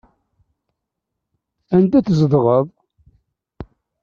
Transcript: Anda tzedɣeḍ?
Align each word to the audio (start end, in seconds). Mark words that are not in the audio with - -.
Anda 1.75 1.99
tzedɣeḍ? 2.05 2.67